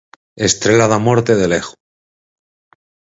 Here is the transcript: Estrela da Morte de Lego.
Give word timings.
Estrela 0.47 0.87
da 0.91 0.99
Morte 1.07 1.33
de 1.39 1.47
Lego. 1.51 1.71